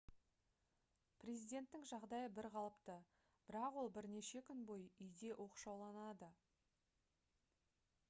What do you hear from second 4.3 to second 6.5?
күн бойы үйде оқшауланады